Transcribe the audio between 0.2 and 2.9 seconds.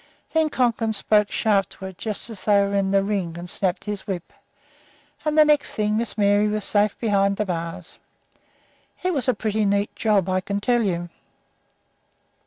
Then Conklin spoke sharp to her, just as if they were in